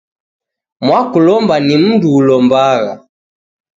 Mwakulomba 0.85 1.55
ni 1.65 1.75
mndu 1.81 2.07
ulombagha. 2.19 2.93